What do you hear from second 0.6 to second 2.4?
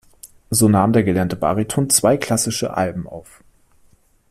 nahm der gelernte Bariton zwei